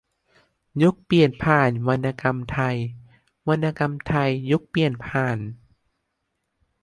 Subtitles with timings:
[0.83, 2.77] -ยุคเปลี่ยนผ่านวรรณกรรมไทย
[3.49, 5.37] วรรณกรรมไทยยุคเปลี่ยนผ่าน